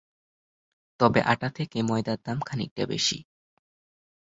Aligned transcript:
তবে 0.99 1.19
আটা 1.23 1.49
থেকে 1.49 1.77
ময়দার 1.81 2.19
দাম 2.25 2.37
খানিকটা 2.41 2.83
বেশি। 2.85 3.17